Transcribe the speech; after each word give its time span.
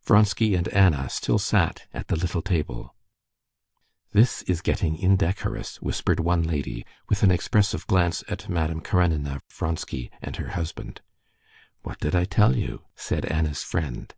Vronsky 0.00 0.54
and 0.54 0.66
Anna 0.68 1.10
still 1.10 1.38
sat 1.38 1.82
at 1.92 2.08
the 2.08 2.16
little 2.16 2.40
table. 2.40 2.94
"This 4.12 4.40
is 4.44 4.62
getting 4.62 4.96
indecorous," 4.96 5.82
whispered 5.82 6.20
one 6.20 6.42
lady, 6.42 6.86
with 7.10 7.22
an 7.22 7.30
expressive 7.30 7.86
glance 7.86 8.24
at 8.28 8.48
Madame 8.48 8.80
Karenina, 8.80 9.42
Vronsky, 9.52 10.10
and 10.22 10.36
her 10.36 10.52
husband. 10.52 11.02
"What 11.82 11.98
did 12.00 12.14
I 12.14 12.24
tell 12.24 12.56
you?" 12.56 12.84
said 12.96 13.26
Anna's 13.26 13.62
friend. 13.62 14.14